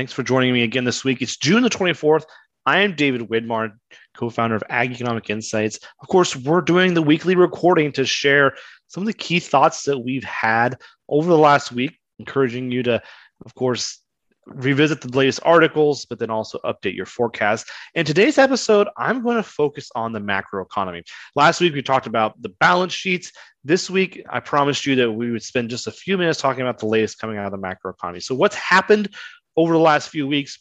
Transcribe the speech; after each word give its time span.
Thanks 0.00 0.14
for 0.14 0.22
joining 0.22 0.54
me 0.54 0.62
again 0.62 0.84
this 0.84 1.04
week. 1.04 1.20
It's 1.20 1.36
June 1.36 1.62
the 1.62 1.68
24th. 1.68 2.24
I 2.64 2.80
am 2.80 2.96
David 2.96 3.28
Widmar, 3.28 3.72
co 4.16 4.30
founder 4.30 4.56
of 4.56 4.62
Ag 4.70 4.92
Economic 4.92 5.28
Insights. 5.28 5.78
Of 6.00 6.08
course, 6.08 6.34
we're 6.34 6.62
doing 6.62 6.94
the 6.94 7.02
weekly 7.02 7.34
recording 7.34 7.92
to 7.92 8.06
share 8.06 8.56
some 8.86 9.02
of 9.02 9.06
the 9.06 9.12
key 9.12 9.40
thoughts 9.40 9.82
that 9.82 9.98
we've 9.98 10.24
had 10.24 10.78
over 11.10 11.28
the 11.28 11.36
last 11.36 11.70
week, 11.70 11.98
encouraging 12.18 12.70
you 12.70 12.82
to, 12.84 13.02
of 13.44 13.54
course, 13.54 14.00
revisit 14.46 15.02
the 15.02 15.14
latest 15.14 15.40
articles, 15.42 16.06
but 16.06 16.18
then 16.18 16.30
also 16.30 16.58
update 16.64 16.96
your 16.96 17.04
forecast. 17.04 17.70
In 17.94 18.06
today's 18.06 18.38
episode, 18.38 18.88
I'm 18.96 19.22
going 19.22 19.36
to 19.36 19.42
focus 19.42 19.90
on 19.94 20.12
the 20.12 20.20
macro 20.20 20.64
economy. 20.64 21.04
Last 21.36 21.60
week, 21.60 21.74
we 21.74 21.82
talked 21.82 22.06
about 22.06 22.40
the 22.40 22.48
balance 22.48 22.94
sheets. 22.94 23.32
This 23.64 23.90
week, 23.90 24.24
I 24.30 24.40
promised 24.40 24.86
you 24.86 24.96
that 24.96 25.12
we 25.12 25.30
would 25.30 25.42
spend 25.42 25.68
just 25.68 25.86
a 25.86 25.92
few 25.92 26.16
minutes 26.16 26.40
talking 26.40 26.62
about 26.62 26.78
the 26.78 26.86
latest 26.86 27.18
coming 27.18 27.36
out 27.36 27.44
of 27.44 27.52
the 27.52 27.58
macro 27.58 27.92
economy. 27.92 28.20
So, 28.20 28.34
what's 28.34 28.56
happened 28.56 29.14
over 29.56 29.72
the 29.72 29.78
last 29.78 30.08
few 30.08 30.26
weeks? 30.26 30.58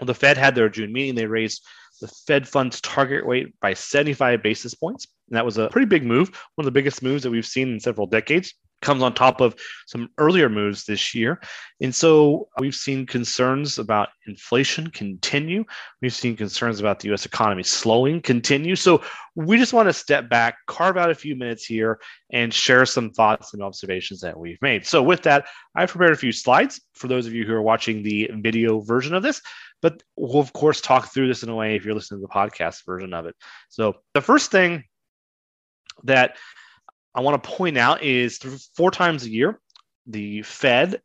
The 0.00 0.14
Fed 0.14 0.36
had 0.36 0.54
their 0.54 0.68
June 0.68 0.92
meeting. 0.92 1.14
They 1.14 1.26
raised 1.26 1.66
the 2.00 2.08
Fed 2.08 2.46
funds 2.46 2.80
target 2.80 3.24
rate 3.24 3.52
by 3.60 3.74
75 3.74 4.42
basis 4.42 4.74
points. 4.74 5.08
And 5.28 5.36
that 5.36 5.44
was 5.44 5.58
a 5.58 5.68
pretty 5.68 5.86
big 5.86 6.04
move, 6.04 6.28
one 6.54 6.62
of 6.62 6.66
the 6.66 6.70
biggest 6.70 7.02
moves 7.02 7.24
that 7.24 7.30
we've 7.30 7.44
seen 7.44 7.72
in 7.72 7.80
several 7.80 8.06
decades 8.06 8.54
comes 8.80 9.02
on 9.02 9.12
top 9.12 9.40
of 9.40 9.56
some 9.86 10.08
earlier 10.18 10.48
moves 10.48 10.84
this 10.84 11.14
year. 11.14 11.40
And 11.80 11.94
so 11.94 12.48
we've 12.58 12.74
seen 12.74 13.06
concerns 13.06 13.78
about 13.78 14.10
inflation 14.26 14.90
continue. 14.90 15.64
We've 16.00 16.14
seen 16.14 16.36
concerns 16.36 16.78
about 16.80 17.00
the 17.00 17.12
US 17.12 17.26
economy 17.26 17.62
slowing 17.62 18.20
continue. 18.22 18.76
So 18.76 19.02
we 19.34 19.56
just 19.56 19.72
want 19.72 19.88
to 19.88 19.92
step 19.92 20.28
back, 20.28 20.56
carve 20.66 20.96
out 20.96 21.10
a 21.10 21.14
few 21.14 21.36
minutes 21.36 21.64
here, 21.64 21.98
and 22.32 22.52
share 22.52 22.86
some 22.86 23.10
thoughts 23.10 23.54
and 23.54 23.62
observations 23.62 24.20
that 24.20 24.38
we've 24.38 24.60
made. 24.62 24.86
So 24.86 25.02
with 25.02 25.22
that, 25.22 25.46
I've 25.74 25.90
prepared 25.90 26.12
a 26.12 26.16
few 26.16 26.32
slides 26.32 26.80
for 26.94 27.08
those 27.08 27.26
of 27.26 27.34
you 27.34 27.44
who 27.44 27.54
are 27.54 27.62
watching 27.62 28.02
the 28.02 28.30
video 28.36 28.80
version 28.80 29.14
of 29.14 29.22
this. 29.22 29.40
But 29.80 30.02
we'll, 30.16 30.40
of 30.40 30.52
course, 30.52 30.80
talk 30.80 31.12
through 31.12 31.28
this 31.28 31.42
in 31.44 31.48
a 31.48 31.54
way 31.54 31.76
if 31.76 31.84
you're 31.84 31.94
listening 31.94 32.20
to 32.20 32.26
the 32.26 32.32
podcast 32.32 32.84
version 32.84 33.14
of 33.14 33.26
it. 33.26 33.36
So 33.68 33.94
the 34.12 34.20
first 34.20 34.50
thing 34.50 34.84
that 36.04 36.36
I 37.14 37.20
want 37.20 37.42
to 37.42 37.48
point 37.48 37.78
out 37.78 38.02
is 38.02 38.38
through 38.38 38.58
four 38.74 38.90
times 38.90 39.24
a 39.24 39.30
year, 39.30 39.60
the 40.06 40.42
Fed 40.42 41.00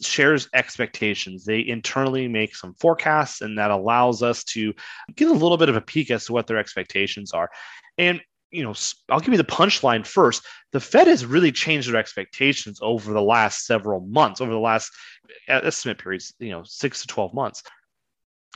shares 0.00 0.48
expectations. 0.54 1.44
They 1.44 1.66
internally 1.66 2.28
make 2.28 2.56
some 2.56 2.74
forecasts, 2.74 3.40
and 3.40 3.58
that 3.58 3.70
allows 3.70 4.22
us 4.22 4.44
to 4.44 4.74
get 5.16 5.28
a 5.28 5.32
little 5.32 5.56
bit 5.56 5.68
of 5.68 5.76
a 5.76 5.80
peek 5.80 6.10
as 6.10 6.24
to 6.26 6.32
what 6.32 6.46
their 6.46 6.58
expectations 6.58 7.32
are. 7.32 7.50
And 7.98 8.20
you 8.50 8.64
know, 8.64 8.74
I'll 9.08 9.20
give 9.20 9.32
you 9.32 9.38
the 9.38 9.44
punchline 9.44 10.04
first. 10.04 10.44
The 10.72 10.80
Fed 10.80 11.06
has 11.06 11.24
really 11.24 11.52
changed 11.52 11.88
their 11.88 12.00
expectations 12.00 12.80
over 12.82 13.12
the 13.12 13.22
last 13.22 13.64
several 13.64 14.00
months, 14.00 14.40
over 14.40 14.50
the 14.50 14.58
last 14.58 14.90
estimate 15.46 15.98
periods, 15.98 16.34
you 16.40 16.50
know, 16.50 16.64
six 16.64 17.00
to 17.02 17.06
12 17.06 17.32
months. 17.32 17.62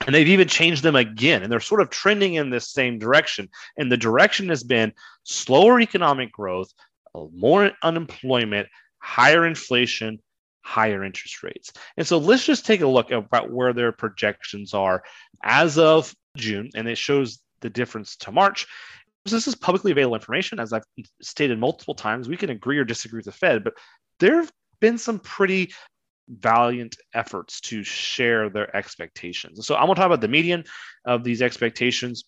And 0.07 0.15
they've 0.15 0.29
even 0.29 0.49
changed 0.49 0.83
them 0.83 0.97
again, 0.97 1.43
and 1.43 1.51
they're 1.51 1.61
sort 1.61 1.81
of 1.81 1.89
trending 1.89 2.35
in 2.35 2.51
this 2.51 2.71
same 2.71 2.99
direction. 2.99 3.49
And 3.77 3.91
the 3.91 3.97
direction 3.97 4.49
has 4.49 4.65
been 4.65 4.93
slower 5.23 5.81
economic 5.81 6.33
growth, 6.33 6.73
uh, 7.15 7.25
more 7.33 7.71
unemployment, 7.83 8.69
higher 8.99 9.47
inflation, 9.47 10.21
higher 10.63 11.05
interest 11.05 11.43
rates. 11.43 11.73
And 11.97 12.07
so 12.07 12.19
let's 12.19 12.45
just 12.45 12.67
take 12.67 12.81
a 12.81 12.89
look 12.89 13.11
about 13.13 13.53
where 13.53 13.73
their 13.73 13.93
projections 13.93 14.75
are 14.75 15.05
as 15.43 15.79
of 15.79 16.15
June, 16.37 16.71
and 16.75 16.89
it 16.89 16.99
shows 16.99 17.41
the 17.61 17.71
difference 17.71 18.17
to 18.17 18.33
March. 18.33 18.67
This 19.25 19.47
is 19.47 19.55
publicly 19.55 19.93
available 19.93 20.17
information. 20.17 20.59
As 20.59 20.73
I've 20.73 20.85
stated 21.23 21.59
multiple 21.59 21.95
times, 21.95 22.29
we 22.29 22.37
can 22.37 22.51
agree 22.51 22.79
or 22.79 22.85
disagree 22.85 23.19
with 23.19 23.27
the 23.27 23.33
Fed, 23.33 23.65
but 23.65 23.75
there 24.19 24.37
have 24.37 24.53
been 24.81 24.99
some 24.99 25.19
pretty 25.19 25.73
valiant 26.29 26.97
efforts 27.15 27.61
to 27.61 27.83
share 27.83 28.49
their 28.51 28.75
expectations. 28.77 29.67
So 29.67 29.75
I'm 29.75 29.87
going 29.87 29.95
to 29.95 30.01
talk 30.01 30.07
about 30.07 30.21
the 30.21 30.29
median 30.29 30.65
of 31.05 31.25
these 31.25 31.43
expectations. 31.43 32.25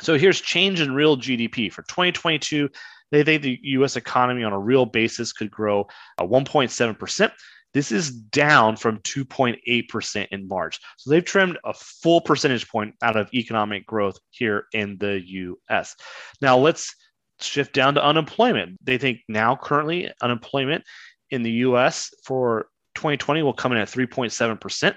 So 0.00 0.16
here's 0.16 0.40
change 0.40 0.80
in 0.80 0.94
real 0.94 1.16
GDP 1.16 1.72
for 1.72 1.82
2022. 1.82 2.68
They 3.10 3.24
think 3.24 3.42
the 3.42 3.58
US 3.62 3.96
economy 3.96 4.44
on 4.44 4.52
a 4.52 4.58
real 4.58 4.86
basis 4.86 5.32
could 5.32 5.50
grow 5.50 5.86
uh, 6.18 6.24
1.7%. 6.24 7.32
This 7.74 7.92
is 7.92 8.10
down 8.10 8.76
from 8.76 8.98
2.8% 9.00 10.26
in 10.30 10.48
March. 10.48 10.80
So 10.96 11.10
they've 11.10 11.24
trimmed 11.24 11.58
a 11.64 11.74
full 11.74 12.20
percentage 12.20 12.68
point 12.68 12.94
out 13.02 13.16
of 13.16 13.32
economic 13.34 13.86
growth 13.86 14.18
here 14.30 14.64
in 14.72 14.96
the 14.98 15.20
US. 15.24 15.94
Now 16.40 16.56
let's 16.56 16.94
shift 17.40 17.74
down 17.74 17.94
to 17.94 18.04
unemployment. 18.04 18.78
They 18.82 18.98
think 18.98 19.20
now 19.28 19.56
currently 19.56 20.10
unemployment 20.22 20.84
in 21.30 21.42
the 21.42 21.52
US 21.52 22.10
for 22.24 22.68
2020 22.98 23.42
will 23.42 23.52
come 23.52 23.72
in 23.72 23.78
at 23.78 23.88
3.7%. 23.88 24.94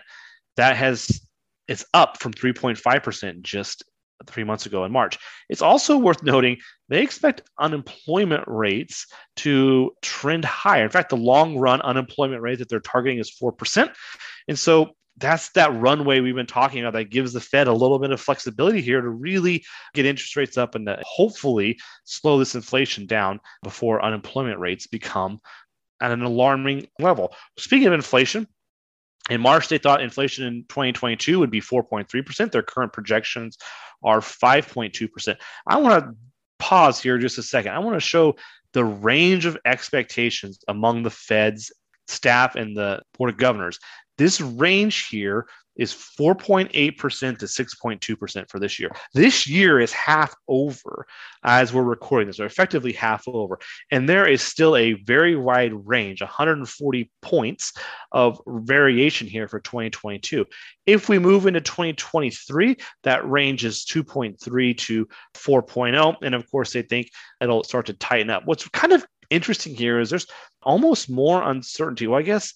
That 0.57 0.75
has 0.75 1.22
it's 1.67 1.85
up 1.94 2.17
from 2.19 2.34
3.5% 2.34 3.41
just 3.44 3.84
three 4.28 4.44
months 4.44 4.66
ago 4.66 4.84
in 4.84 4.91
March. 4.91 5.17
It's 5.50 5.62
also 5.62 5.97
worth 5.97 6.22
noting 6.23 6.57
they 6.89 7.01
expect 7.01 7.44
unemployment 7.59 8.44
rates 8.47 9.07
to 9.38 9.91
trend 10.01 10.45
higher. 10.45 10.84
In 10.84 10.89
fact, 10.89 11.09
the 11.09 11.17
long 11.17 11.57
run 11.57 11.81
unemployment 11.81 12.41
rate 12.41 12.59
that 12.59 12.69
they're 12.69 12.79
targeting 12.79 13.19
is 13.19 13.31
4%. 13.41 13.94
And 14.47 14.59
so 14.59 14.91
that's 15.18 15.50
that 15.51 15.73
runway 15.79 16.19
we've 16.19 16.35
been 16.35 16.45
talking 16.45 16.81
about 16.81 16.94
that 16.94 17.12
gives 17.12 17.33
the 17.33 17.39
Fed 17.39 17.68
a 17.68 17.73
little 17.73 18.00
bit 18.00 18.12
of 18.12 18.19
flexibility 18.19 18.81
here 18.81 19.01
to 19.01 19.09
really 19.09 19.63
get 19.94 20.06
interest 20.06 20.35
rates 20.35 20.57
up 20.57 20.75
and 20.75 20.88
to 20.88 21.00
hopefully 21.06 21.79
slow 22.06 22.39
this 22.39 22.56
inflation 22.56 23.06
down 23.06 23.39
before 23.63 24.03
unemployment 24.03 24.59
rates 24.59 24.88
become 24.88 25.39
at 26.01 26.12
an 26.12 26.23
alarming 26.23 26.88
level. 27.00 27.34
Speaking 27.57 27.88
of 27.88 27.94
inflation, 27.94 28.47
in 29.29 29.39
March, 29.39 29.67
they 29.67 29.78
thought 29.78 30.01
inflation 30.01 30.45
in 30.45 30.66
2022 30.67 31.39
would 31.39 31.51
be 31.51 31.62
4.3%. 31.62 32.51
Their 32.51 32.63
current 32.63 32.91
projections 32.91 33.57
are 34.03 34.19
5.2%. 34.19 35.35
I 35.67 35.78
want 35.78 36.03
to 36.03 36.16
pause 36.59 37.01
here 37.01 37.17
just 37.17 37.38
a 37.38 37.44
second. 37.44 37.73
I 37.73 37.79
want 37.79 37.95
to 37.95 38.00
show 38.00 38.35
the 38.73 38.84
range 38.84 39.45
of 39.45 39.57
expectations 39.66 40.59
among 40.67 41.03
the 41.03 41.09
Fed's 41.09 41.72
staff 42.07 42.56
and 42.56 42.75
the 42.75 43.01
Board 43.18 43.29
of 43.29 43.38
Governors. 43.38 43.79
This 44.18 44.41
range 44.41 45.07
here 45.07 45.47
is 45.76 45.94
4.8% 45.94 46.72
to 46.72 47.46
6.2% 47.46 48.50
for 48.50 48.59
this 48.59 48.80
year. 48.80 48.92
This 49.14 49.48
year 49.48 49.80
is 49.80 49.92
half 49.92 50.34
over 50.48 51.06
as 51.44 51.74
we're 51.74 51.84
recording 51.84 52.28
this, 52.28 52.40
or 52.40 52.46
effectively 52.46 52.94
half 52.94 53.24
over. 53.28 53.59
And 53.92 54.08
there 54.08 54.28
is 54.28 54.42
still 54.42 54.76
a 54.76 54.94
very 54.94 55.36
wide 55.36 55.74
range, 55.88 56.22
140 56.22 57.12
points 57.22 57.74
of 58.12 58.42
variation 58.48 59.28
here 59.28 59.48
for 59.48 59.60
2022. 59.60 60.46
If 60.86 61.10
we 61.10 61.20
move 61.20 61.48
into 61.48 61.62
2023, 61.62 62.78
that 63.04 63.30
range 63.30 63.66
is 63.66 63.86
2.3 63.86 64.78
to 64.78 65.08
4.0. 65.36 66.16
And 66.22 66.36
of 66.36 66.50
course, 66.52 66.74
they 66.74 66.81
think 66.81 67.10
it'll 67.40 67.64
start 67.64 67.86
to 67.88 67.94
tighten 67.94 68.30
up. 68.30 68.44
What's 68.46 68.68
kind 68.70 68.94
of 68.94 69.06
interesting 69.30 69.76
here 69.76 70.00
is 70.00 70.10
there's 70.10 70.28
almost 70.62 71.10
more 71.10 71.42
uncertainty. 71.42 72.06
Well, 72.06 72.20
I 72.20 72.24
guess 72.24 72.54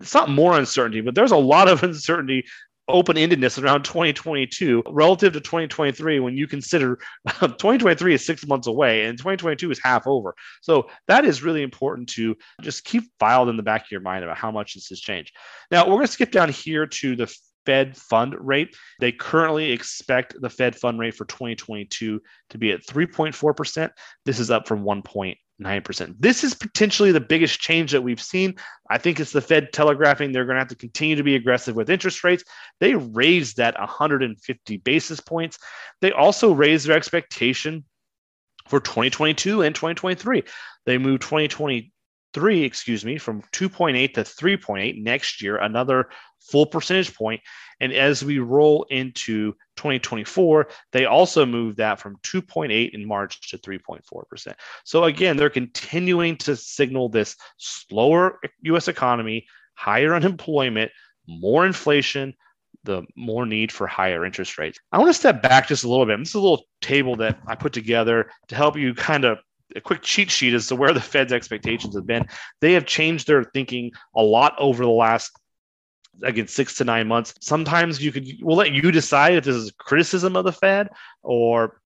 it's 0.00 0.14
not 0.14 0.30
more 0.30 0.58
uncertainty, 0.58 1.00
but 1.00 1.14
there's 1.14 1.32
a 1.32 1.36
lot 1.36 1.68
of 1.68 1.82
uncertainty 1.82 2.44
open-endedness 2.88 3.62
around 3.62 3.84
2022 3.84 4.82
relative 4.88 5.34
to 5.34 5.40
2023 5.40 6.20
when 6.20 6.36
you 6.36 6.46
consider 6.46 6.96
2023 7.26 8.14
is 8.14 8.24
six 8.24 8.46
months 8.46 8.66
away 8.66 9.04
and 9.04 9.18
2022 9.18 9.70
is 9.70 9.78
half 9.82 10.06
over 10.06 10.34
so 10.62 10.88
that 11.06 11.26
is 11.26 11.42
really 11.42 11.62
important 11.62 12.08
to 12.08 12.34
just 12.62 12.84
keep 12.84 13.04
filed 13.20 13.50
in 13.50 13.58
the 13.58 13.62
back 13.62 13.82
of 13.82 13.90
your 13.90 14.00
mind 14.00 14.24
about 14.24 14.38
how 14.38 14.50
much 14.50 14.72
this 14.72 14.88
has 14.88 15.00
changed 15.00 15.34
now 15.70 15.84
we're 15.84 15.96
going 15.96 16.06
to 16.06 16.12
skip 16.12 16.30
down 16.30 16.48
here 16.48 16.86
to 16.86 17.14
the 17.14 17.30
Fed 17.66 17.98
fund 17.98 18.34
rate. 18.40 18.74
They 18.98 19.12
currently 19.12 19.72
expect 19.72 20.40
the 20.40 20.48
Fed 20.48 20.74
fund 20.74 20.98
rate 20.98 21.14
for 21.14 21.26
2022 21.26 22.22
to 22.48 22.58
be 22.58 22.72
at 22.72 22.86
3.4%. 22.86 23.90
This 24.24 24.38
is 24.38 24.50
up 24.50 24.66
from 24.66 24.84
1.9%. 25.62 26.16
This 26.18 26.44
is 26.44 26.54
potentially 26.54 27.12
the 27.12 27.20
biggest 27.20 27.60
change 27.60 27.92
that 27.92 28.02
we've 28.02 28.20
seen. 28.20 28.54
I 28.90 28.98
think 28.98 29.20
it's 29.20 29.32
the 29.32 29.40
Fed 29.40 29.72
telegraphing 29.72 30.32
they're 30.32 30.44
going 30.44 30.56
to 30.56 30.60
have 30.60 30.68
to 30.68 30.76
continue 30.76 31.16
to 31.16 31.22
be 31.22 31.34
aggressive 31.34 31.74
with 31.74 31.90
interest 31.90 32.24
rates. 32.24 32.44
They 32.80 32.94
raised 32.94 33.56
that 33.56 33.78
150 33.78 34.76
basis 34.78 35.20
points. 35.20 35.58
They 36.00 36.12
also 36.12 36.52
raised 36.52 36.86
their 36.86 36.96
expectation 36.96 37.84
for 38.68 38.80
2022 38.80 39.62
and 39.62 39.74
2023. 39.74 40.44
They 40.86 40.98
moved 40.98 41.22
2020 41.22 41.92
three, 42.34 42.62
excuse 42.62 43.04
me, 43.04 43.18
from 43.18 43.42
2.8 43.52 44.14
to 44.14 44.22
3.8 44.22 45.02
next 45.02 45.42
year, 45.42 45.56
another 45.56 46.08
full 46.40 46.66
percentage 46.66 47.14
point. 47.14 47.40
And 47.80 47.92
as 47.92 48.24
we 48.24 48.38
roll 48.38 48.86
into 48.90 49.52
2024, 49.76 50.68
they 50.92 51.04
also 51.04 51.46
moved 51.46 51.78
that 51.78 52.00
from 52.00 52.16
2.8 52.24 52.90
in 52.92 53.06
March 53.06 53.50
to 53.50 53.58
3.4%. 53.58 54.54
So 54.84 55.04
again, 55.04 55.36
they're 55.36 55.50
continuing 55.50 56.36
to 56.38 56.56
signal 56.56 57.08
this 57.08 57.36
slower 57.56 58.38
US 58.62 58.88
economy, 58.88 59.46
higher 59.74 60.14
unemployment, 60.14 60.90
more 61.26 61.66
inflation, 61.66 62.34
the 62.84 63.02
more 63.16 63.44
need 63.44 63.70
for 63.70 63.86
higher 63.86 64.24
interest 64.24 64.58
rates. 64.58 64.78
I 64.92 64.98
want 64.98 65.08
to 65.08 65.14
step 65.14 65.42
back 65.42 65.68
just 65.68 65.84
a 65.84 65.88
little 65.88 66.06
bit. 66.06 66.18
This 66.18 66.30
is 66.30 66.34
a 66.34 66.40
little 66.40 66.64
table 66.80 67.16
that 67.16 67.38
I 67.46 67.54
put 67.54 67.72
together 67.72 68.30
to 68.48 68.54
help 68.54 68.76
you 68.76 68.94
kind 68.94 69.24
of 69.24 69.38
a 69.76 69.80
quick 69.80 70.02
cheat 70.02 70.30
sheet 70.30 70.54
as 70.54 70.66
to 70.68 70.76
where 70.76 70.92
the 70.92 71.00
Fed's 71.00 71.32
expectations 71.32 71.94
have 71.94 72.06
been. 72.06 72.26
They 72.60 72.72
have 72.72 72.86
changed 72.86 73.26
their 73.26 73.44
thinking 73.44 73.92
a 74.16 74.22
lot 74.22 74.54
over 74.58 74.84
the 74.84 74.90
last 74.90 75.32
again 76.22 76.48
six 76.48 76.76
to 76.76 76.84
nine 76.84 77.06
months. 77.06 77.34
Sometimes 77.40 78.02
you 78.02 78.12
could 78.12 78.26
we'll 78.40 78.56
let 78.56 78.72
you 78.72 78.90
decide 78.90 79.34
if 79.34 79.44
this 79.44 79.56
is 79.56 79.72
criticism 79.78 80.36
of 80.36 80.44
the 80.44 80.52
Fed 80.52 80.88
or 81.22 81.80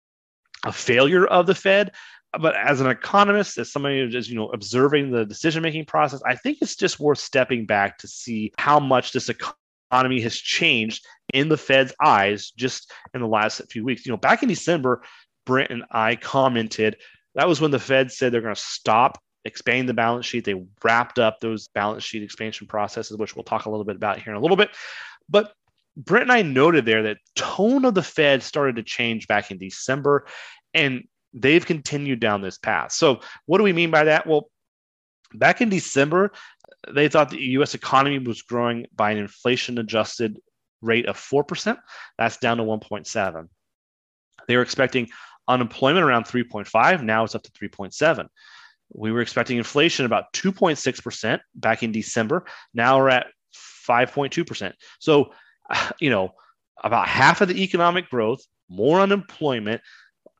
a 0.64 0.73
failure 0.73 1.26
of 1.26 1.46
the 1.46 1.55
Fed. 1.55 1.93
But 2.40 2.56
as 2.56 2.81
an 2.81 2.87
economist, 2.87 3.58
as 3.58 3.70
somebody 3.70 4.00
who's 4.00 4.29
you 4.29 4.37
know 4.37 4.49
observing 4.50 5.11
the 5.11 5.26
decision 5.26 5.62
making 5.62 5.84
process, 5.87 6.23
I 6.26 6.37
think 6.37 6.58
it's 6.61 6.76
just 6.76 7.00
worth 7.00 7.19
stepping 7.19 7.67
back 7.67 7.99
to 7.99 8.08
see 8.08 8.52
how 8.58 8.81
much 8.81 9.12
this 9.12 9.29
economy 9.29 10.20
has 10.23 10.37
changed 10.37 11.05
in 11.34 11.49
the 11.49 11.58
Fed's 11.58 11.93
eyes 12.02 12.50
just 12.56 12.90
in 13.12 13.20
the 13.20 13.26
last 13.29 13.61
few 13.70 13.84
weeks. 13.84 14.06
You 14.06 14.12
know, 14.12 14.17
back 14.19 14.43
in 14.43 14.49
December, 14.49 15.02
Brent 15.44 15.70
and 15.70 15.84
I 15.90 16.17
commented 16.17 16.96
that 17.34 17.49
was 17.49 17.61
when 17.61 17.70
the 17.70 17.79
Fed 17.79 18.12
said 18.12 18.32
they're 18.32 18.40
going 18.40 18.55
to 18.55 18.61
stop 18.61 19.19
expanding 19.44 19.87
the 19.87 19.94
balance 19.94 20.26
sheet. 20.26 20.44
They 20.44 20.62
wrapped 20.84 21.19
up 21.19 21.40
those 21.40 21.69
balance 21.69 22.05
sheet 22.05 22.23
expansion 22.23 22.67
processes, 22.67 23.17
which 23.17 23.34
we'll 23.34 23.44
talk 23.44 23.67
a 23.67 23.70
little 23.70 23.84
bit 23.84 23.96
about 23.96 24.20
here 24.20 24.32
in 24.32 24.38
a 24.38 24.43
little 24.43 24.56
bit. 24.56 24.70
But 25.29 25.52
Brent 25.96 26.25
and 26.25 26.32
I 26.32 26.43
noted 26.43 26.84
there 26.84 27.02
that 27.05 27.19
tone 27.37 27.84
of 27.84 27.94
the 27.94 28.02
Fed 28.02 28.43
started 28.43 28.76
to 28.76 28.82
change 28.82 29.26
back 29.26 29.50
in 29.50 29.58
December, 29.58 30.26
and 30.75 31.05
they've 31.34 31.64
continued 31.64 32.20
down 32.20 32.43
this 32.43 32.58
path. 32.58 32.93
So, 32.93 33.20
what 33.46 33.58
do 33.58 33.64
we 33.64 33.73
mean 33.73 33.90
by 33.90 34.05
that? 34.05 34.26
Well, 34.26 34.49
back 35.34 35.61
in 35.61 35.69
December, 35.69 36.32
they 36.93 37.08
thought 37.08 37.31
the 37.31 37.40
US 37.40 37.75
economy 37.75 38.19
was 38.19 38.43
growing 38.43 38.87
by 38.94 39.11
an 39.11 39.19
inflation 39.19 39.79
adjusted 39.79 40.38
rate 40.81 41.06
of 41.06 41.17
4%. 41.17 41.79
That's 42.19 42.38
down 42.38 42.56
to 42.58 42.64
1.7. 42.64 43.49
They 44.49 44.56
were 44.56 44.62
expecting 44.62 45.08
unemployment 45.49 46.05
around 46.05 46.25
3.5. 46.25 47.03
Now 47.03 47.25
it's 47.25 47.35
up 47.35 47.43
to 47.43 47.50
3.7. 47.53 48.27
We 48.94 49.12
were 49.12 49.23
expecting 49.23 49.59
inflation 49.59 50.06
about 50.06 50.33
2.6% 50.35 51.41
back 51.55 51.83
in 51.83 51.93
December. 51.93 52.44
Now 52.75 52.99
we're 52.99 53.09
at 53.09 53.27
5.2%. 53.87 54.73
So, 55.00 55.33
you 56.00 56.11
know, 56.11 56.33
about 56.85 57.09
half 57.09 57.41
of 57.41 57.49
the 57.49 57.62
economic 57.62 58.09
growth, 58.11 58.44
more 58.69 59.00
unemployment, 59.00 59.81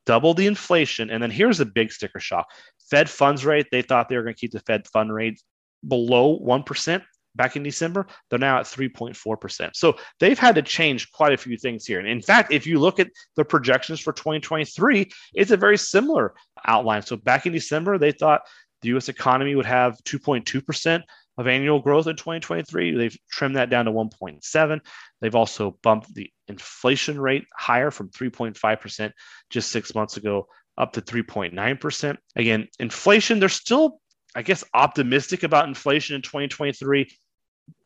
double 0.07 0.35
the 0.35 0.47
inflation. 0.47 1.11
And 1.11 1.23
then 1.23 1.31
here's 1.31 1.59
the 1.59 1.67
big 1.67 1.93
sticker 1.93 2.21
shock 2.21 2.47
Fed 2.91 3.09
funds 3.09 3.45
rate. 3.45 3.69
They 3.71 3.83
thought 3.83 4.09
they 4.09 4.17
were 4.17 4.23
going 4.23 4.35
to 4.35 4.41
keep 4.41 4.53
the 4.53 4.61
Fed 4.61 4.87
fund 4.89 5.13
rate 5.13 5.41
below 5.87 6.39
1% 6.41 7.03
back 7.35 7.57
in 7.57 7.63
December. 7.63 8.07
They're 8.31 8.39
now 8.39 8.59
at 8.59 8.67
3.4%. 8.67 9.71
So 9.75 9.97
they've 10.21 10.39
had 10.39 10.55
to 10.57 10.63
change 10.63 11.11
quite 11.13 11.33
a 11.33 11.37
few 11.39 11.57
things 11.57 11.87
here. 11.87 11.99
And 11.99 12.09
in 12.09 12.23
fact, 12.23 12.53
if 12.53 12.67
you 12.67 12.79
look 12.79 13.01
at 13.01 13.11
the 13.37 13.45
projections 13.45 14.01
for 14.01 14.13
2023, 14.13 15.11
it's 15.35 15.51
a 15.51 15.57
very 15.57 15.79
similar 15.79 16.35
outline. 16.67 17.03
So 17.03 17.17
back 17.17 17.47
in 17.47 17.53
December, 17.53 17.99
they 17.99 18.13
thought 18.13 18.43
the 18.83 18.97
US 18.97 19.09
economy 19.09 19.55
would 19.55 19.67
have 19.67 19.97
2.2% 20.05 21.03
of 21.39 21.49
annual 21.49 21.81
growth 21.81 22.07
in 22.07 22.17
2023. 22.17 22.97
They've 22.97 23.17
trimmed 23.31 23.57
that 23.57 23.71
down 23.71 23.87
to 23.87 23.93
1.7. 23.93 24.81
They've 25.21 25.35
also 25.35 25.79
bumped 25.83 26.15
the 26.15 26.31
inflation 26.49 27.19
rate 27.19 27.47
higher 27.57 27.91
from 27.91 28.11
3.5% 28.11 29.13
just 29.51 29.71
six 29.71 29.95
months 29.95 30.17
ago 30.17 30.47
up 30.77 30.93
to 30.93 31.01
3.9%. 31.01 32.17
Again, 32.37 32.69
inflation, 32.79 33.39
they're 33.39 33.49
still, 33.49 34.01
I 34.35 34.43
guess, 34.43 34.65
optimistic 34.75 35.43
about 35.43 35.69
inflation 35.69 36.17
in 36.17 36.23
2023. 36.23 37.11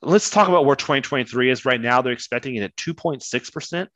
Let's 0.02 0.30
talk 0.30 0.48
about 0.48 0.64
where 0.64 0.76
2023 0.76 1.50
is 1.50 1.64
right 1.64 1.80
now. 1.80 2.02
They're 2.02 2.12
expecting 2.12 2.56
it 2.56 2.62
at 2.62 2.76
2.6% 2.76 3.88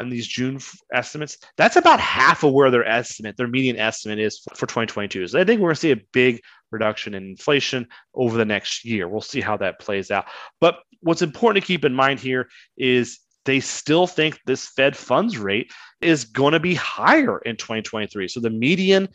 in 0.00 0.08
these 0.08 0.26
June 0.26 0.58
estimates. 0.92 1.38
That's 1.56 1.76
about 1.76 2.00
half 2.00 2.42
of 2.42 2.52
where 2.52 2.70
their 2.70 2.86
estimate, 2.86 3.36
their 3.36 3.46
median 3.46 3.78
estimate 3.78 4.18
is 4.18 4.40
for 4.54 4.66
2022. 4.66 5.28
So 5.28 5.40
I 5.40 5.44
think 5.44 5.60
we're 5.60 5.68
going 5.68 5.74
to 5.74 5.80
see 5.80 5.92
a 5.92 6.00
big 6.12 6.40
reduction 6.70 7.14
in 7.14 7.24
inflation 7.24 7.86
over 8.14 8.36
the 8.36 8.44
next 8.44 8.84
year. 8.84 9.08
We'll 9.08 9.20
see 9.20 9.40
how 9.40 9.56
that 9.58 9.78
plays 9.78 10.10
out. 10.10 10.26
But 10.60 10.78
what's 11.00 11.22
important 11.22 11.62
to 11.62 11.66
keep 11.66 11.84
in 11.84 11.94
mind 11.94 12.20
here 12.20 12.48
is 12.76 13.20
they 13.44 13.60
still 13.60 14.06
think 14.06 14.40
this 14.46 14.68
Fed 14.68 14.96
funds 14.96 15.38
rate 15.38 15.72
is 16.00 16.24
going 16.24 16.52
to 16.52 16.60
be 16.60 16.74
higher 16.74 17.38
in 17.38 17.56
2023. 17.56 18.28
So 18.28 18.40
the 18.40 18.50
median 18.50 19.08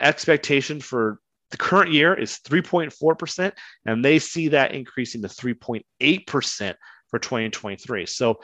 expectation 0.00 0.80
for 0.80 1.18
the 1.54 1.58
current 1.58 1.92
year 1.92 2.12
is 2.12 2.40
3.4%, 2.44 3.52
and 3.86 4.04
they 4.04 4.18
see 4.18 4.48
that 4.48 4.74
increasing 4.74 5.22
to 5.22 5.28
3.8% 5.28 6.74
for 7.10 7.18
2023. 7.20 8.06
So 8.06 8.40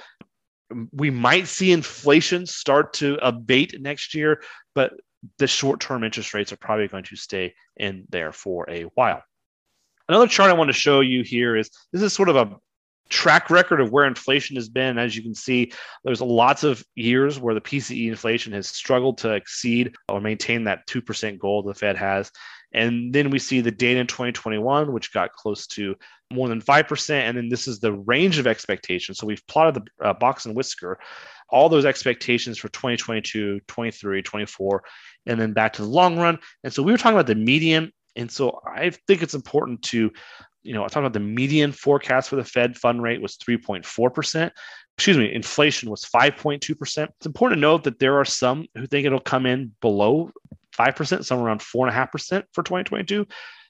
we 0.93 1.11
might 1.11 1.49
see 1.49 1.73
inflation 1.73 2.47
start 2.47 2.93
to 2.95 3.19
abate 3.21 3.75
next 3.81 4.15
year, 4.15 4.41
but 4.77 4.93
the 5.39 5.49
short 5.49 5.81
term 5.81 6.05
interest 6.05 6.35
rates 6.35 6.53
are 6.53 6.57
probably 6.57 6.87
going 6.87 7.03
to 7.03 7.17
stay 7.17 7.53
in 7.79 8.05
there 8.11 8.31
for 8.31 8.71
a 8.71 8.83
while. 8.95 9.25
Another 10.09 10.29
chart 10.29 10.49
I 10.49 10.55
want 10.55 10.69
to 10.69 10.73
show 10.73 11.01
you 11.01 11.25
here 11.25 11.57
is 11.57 11.69
this 11.93 12.03
is 12.03 12.13
sort 12.13 12.29
of 12.29 12.37
a 12.37 12.57
track 13.09 13.51
record 13.51 13.81
of 13.81 13.91
where 13.91 14.05
inflation 14.05 14.55
has 14.55 14.69
been. 14.69 14.99
As 14.99 15.17
you 15.17 15.23
can 15.25 15.35
see, 15.35 15.73
there's 16.05 16.21
lots 16.21 16.63
of 16.63 16.85
years 16.95 17.41
where 17.41 17.55
the 17.55 17.61
PCE 17.61 18.07
inflation 18.07 18.53
has 18.53 18.69
struggled 18.69 19.19
to 19.19 19.33
exceed 19.33 19.97
or 20.09 20.21
maintain 20.21 20.63
that 20.65 20.87
2% 20.87 21.41
goal 21.41 21.65
the 21.65 21.75
Fed 21.75 21.97
has. 21.97 22.31
And 22.73 23.13
then 23.13 23.31
we 23.31 23.39
see 23.39 23.61
the 23.61 23.71
data 23.71 24.01
in 24.01 24.07
2021, 24.07 24.93
which 24.93 25.13
got 25.13 25.33
close 25.33 25.67
to 25.69 25.97
more 26.33 26.49
than 26.49 26.63
5%. 26.63 27.11
And 27.11 27.37
then 27.37 27.49
this 27.49 27.67
is 27.67 27.81
the 27.81 27.93
range 27.93 28.39
of 28.39 28.47
expectations. 28.47 29.19
So 29.19 29.27
we've 29.27 29.47
plotted 29.47 29.83
the 29.83 30.07
uh, 30.07 30.13
box 30.15 30.47
and 30.47 30.55
whisker, 30.55 30.99
all 31.49 31.69
those 31.69 31.85
expectations 31.85 32.59
for 32.59 32.69
2022, 32.69 33.61
23, 33.67 34.23
24, 34.23 34.85
and 35.27 35.41
then 35.41 35.53
back 35.53 35.73
to 35.75 35.83
the 35.83 35.89
long 35.89 36.19
run. 36.19 36.39
And 36.63 36.73
so 36.73 36.83
we 36.83 36.93
were 36.93 36.99
talking 36.99 37.17
about 37.17 37.27
the 37.27 37.35
median. 37.35 37.93
And 38.17 38.31
so 38.31 38.61
I 38.67 38.91
think 39.07 39.23
it's 39.23 39.35
important 39.35 39.83
to 39.83 40.13
you 40.63 40.75
know, 40.75 40.83
I 40.85 40.89
talked 40.89 40.99
about 40.99 41.13
the 41.15 41.21
median 41.21 41.73
forecast 41.73 42.29
for 42.29 42.37
the 42.37 42.45
Fed 42.45 42.77
fund 42.77 43.03
rate 43.03 43.23
was 43.23 43.37
3.4%. 43.39 44.51
Excuse 44.97 45.17
me, 45.17 45.33
inflation 45.33 45.91
was 45.91 46.05
5.2%. 46.05 47.09
It's 47.09 47.27
important 47.27 47.57
to 47.57 47.61
note 47.61 47.85
that 47.85 47.99
there 47.99 48.19
are 48.19 48.25
some 48.25 48.67
who 48.75 48.87
think 48.87 49.07
it'll 49.07 49.21
come 49.21 49.47
in 49.47 49.75
below 49.81 50.31
5%, 50.81 51.25
somewhere 51.25 51.49
around 51.49 51.61
4.5% 51.61 52.45
for 52.53 52.63
2022. 52.63 53.27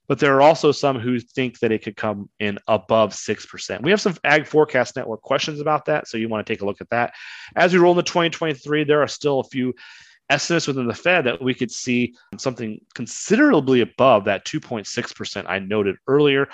But 0.09 0.19
there 0.19 0.35
are 0.35 0.43
also 0.43 0.73
some 0.73 0.99
who 0.99 1.21
think 1.21 1.61
that 1.61 1.71
it 1.71 1.85
could 1.85 1.97
come 1.97 2.29
in 2.41 2.59
above 2.67 3.13
6%. 3.13 3.83
We 3.83 3.93
have 3.93 4.01
some 4.01 4.17
Ag 4.25 4.45
Forecast 4.45 4.97
Network 4.97 5.23
questions 5.23 5.61
about 5.61 5.85
that. 5.85 6.09
So 6.09 6.19
you 6.19 6.29
want 6.29 6.45
to 6.45 6.53
take 6.53 6.63
a 6.63 6.67
look 6.67 6.81
at 6.81 6.91
that. 6.91 7.15
As 7.55 7.73
we 7.73 7.79
roll 7.79 7.93
into 7.93 8.03
2023, 8.11 8.83
there 8.85 9.03
are 9.03 9.07
still 9.07 9.39
a 9.39 9.45
few 9.45 9.73
estimates 10.29 10.67
within 10.67 10.89
the 10.89 10.95
Fed 10.95 11.27
that 11.27 11.41
we 11.41 11.55
could 11.55 11.71
see 11.71 12.15
something 12.39 12.81
considerably 12.95 13.83
above 13.83 14.25
that 14.25 14.45
2.6% 14.47 15.45
I 15.49 15.61
noted 15.61 15.97
earlier. 16.09 16.49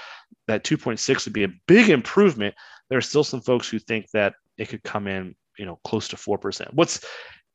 That 0.48 0.64
2.6 0.64 1.24
would 1.24 1.32
be 1.32 1.44
a 1.44 1.52
big 1.66 1.88
improvement. 1.88 2.54
There 2.90 2.98
are 2.98 3.02
still 3.02 3.24
some 3.24 3.40
folks 3.40 3.68
who 3.68 3.78
think 3.78 4.10
that 4.12 4.34
it 4.58 4.68
could 4.68 4.82
come 4.82 5.06
in, 5.06 5.34
you 5.58 5.66
know, 5.66 5.78
close 5.84 6.08
to 6.08 6.16
4%. 6.16 6.74
What's 6.74 7.04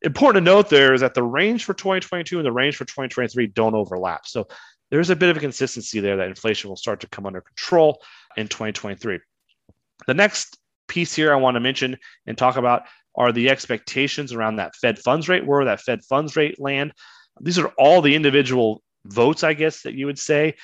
important 0.02 0.46
to 0.46 0.52
note 0.52 0.70
there 0.70 0.94
is 0.94 1.02
that 1.02 1.14
the 1.14 1.24
range 1.24 1.66
for 1.66 1.74
2022 1.74 2.38
and 2.38 2.46
the 2.46 2.52
range 2.52 2.76
for 2.76 2.86
2023 2.86 3.48
don't 3.48 3.76
overlap. 3.76 4.26
So 4.26 4.48
there's 4.90 5.10
a 5.10 5.16
bit 5.16 5.30
of 5.30 5.38
a 5.38 5.42
consistency 5.42 6.00
there 6.00 6.18
that 6.18 6.28
inflation 6.28 6.70
will 6.70 6.78
start 6.78 7.00
to 7.02 7.08
come 7.08 7.26
under 7.26 7.42
control 7.42 8.02
in 8.36 8.48
2023. 8.48 9.20
The 10.08 10.14
next 10.14 10.58
piece 10.88 11.16
here 11.16 11.32
I 11.32 11.38
want 11.38 11.56
to 11.56 11.62
mention 11.62 11.98
and 12.28 12.38
talk 12.38 12.58
about 12.58 12.84
are 13.16 13.32
the 13.32 13.50
expectations 13.50 14.34
around 14.34 14.58
that 14.58 14.76
Fed 14.76 15.00
funds 15.00 15.30
rate, 15.30 15.46
where 15.46 15.66
that 15.66 15.82
Fed 15.82 16.04
funds 16.04 16.36
rate 16.36 16.60
land. 16.60 16.94
These 17.40 17.60
are 17.60 17.72
all 17.78 18.02
the 18.02 18.16
individual 18.16 18.84
votes, 19.06 19.44
I 19.44 19.54
guess, 19.54 19.84
that 19.84 19.94
you 19.94 20.06
would 20.06 20.20
say. 20.20 20.56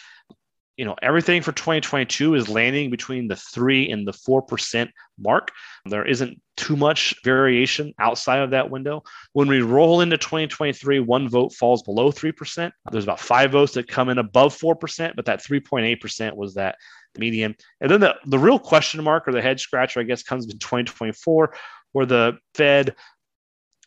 You 0.76 0.86
know, 0.86 0.96
everything 1.02 1.42
for 1.42 1.52
2022 1.52 2.36
is 2.36 2.50
landing 2.50 2.90
between 2.90 3.28
the 3.28 3.36
three 3.36 3.90
and 3.90 4.08
the 4.08 4.12
4% 4.12 4.90
mark. 5.18 5.52
There 5.86 6.06
isn't 6.06 6.40
too 6.58 6.76
much 6.76 7.16
variation 7.24 7.94
outside 8.00 8.40
of 8.40 8.50
that 8.50 8.70
window. 8.70 9.04
When 9.34 9.48
we 9.48 9.62
roll 9.62 10.02
into 10.02 10.18
2023, 10.18 11.00
one 11.00 11.30
vote 11.30 11.54
falls 11.54 11.84
below 11.84 12.12
3%. 12.12 12.72
There's 12.92 13.04
about 13.04 13.20
five 13.20 13.52
votes 13.52 13.74
that 13.74 13.88
come 13.88 14.10
in 14.10 14.18
above 14.18 14.58
4%, 14.58 15.16
but 15.16 15.26
that 15.26 15.44
3.8% 15.44 16.36
was 16.36 16.56
that 16.56 16.76
median. 17.18 17.56
And 17.80 17.92
then 17.92 18.02
the, 18.02 18.16
the 18.26 18.40
real 18.40 18.60
question 18.60 19.04
mark 19.04 19.28
or 19.28 19.32
the 19.32 19.42
head 19.42 19.60
scratcher, 19.60 20.00
I 20.00 20.04
guess, 20.04 20.24
comes 20.24 20.46
in 20.46 20.60
2024 20.60 21.54
where 21.94 22.06
the 22.06 22.38
Fed 22.54 22.96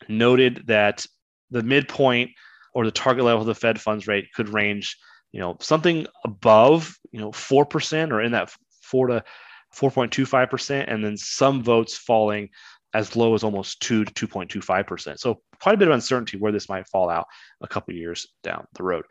noted 0.09 0.65
that 0.67 1.07
the 1.51 1.63
midpoint 1.63 2.31
or 2.73 2.85
the 2.85 2.91
target 2.91 3.25
level 3.25 3.43
of 3.43 3.47
the 3.47 3.55
Fed 3.55 3.81
funds 3.81 4.07
rate 4.07 4.33
could 4.35 4.49
range, 4.49 4.97
you 5.33 5.41
know, 5.41 5.57
something 5.61 6.07
above, 6.25 6.97
you 7.11 7.21
know, 7.21 7.31
4% 7.31 8.13
or 8.13 8.23
in 8.23 8.33
that 8.33 8.55
4 8.83 9.09
to 9.09 9.25
4.25%, 9.75 10.85
and 10.89 11.05
then 11.05 11.17
some 11.17 11.63
votes 11.63 11.97
falling 11.97 12.51
as 12.93 13.15
low 13.15 13.35
as 13.35 13.45
almost 13.45 13.81
2 13.83 14.05
to 14.05 14.27
2.25%. 14.27 15.19
So 15.19 15.41
quite 15.61 15.75
a 15.75 15.79
bit 15.79 15.89
of 15.89 15.95
uncertainty 15.95 16.39
where 16.39 16.53
this 16.53 16.69
might 16.69 16.89
fall 16.89 17.09
out 17.09 17.27
a 17.61 17.69
couple 17.69 17.95
years 17.95 18.27
down 18.43 18.67
the 18.75 18.83
road 18.83 19.05